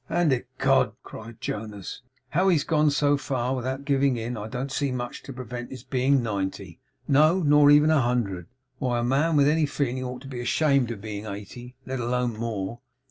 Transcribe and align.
'And 0.09 0.31
ecod,' 0.33 0.95
cried 1.03 1.39
Jonas, 1.39 2.01
'now 2.33 2.47
he's 2.47 2.63
gone 2.63 2.89
so 2.89 3.17
far 3.17 3.55
without 3.55 3.85
giving 3.85 4.17
in, 4.17 4.35
I 4.35 4.47
don't 4.47 4.71
see 4.71 4.91
much 4.91 5.21
to 5.21 5.31
prevent 5.31 5.69
his 5.69 5.83
being 5.83 6.23
ninety; 6.23 6.79
no, 7.07 7.41
nor 7.43 7.69
even 7.69 7.91
a 7.91 8.01
hundred. 8.01 8.47
Why, 8.79 8.97
a 8.97 9.03
man 9.03 9.35
with 9.35 9.47
any 9.47 9.67
feeling 9.67 10.03
ought 10.03 10.21
to 10.23 10.27
be 10.27 10.41
ashamed 10.41 10.89
of 10.89 11.01
being 11.01 11.27
eighty, 11.27 11.75
let 11.85 11.99
alone 11.99 12.33
more. 12.35 12.79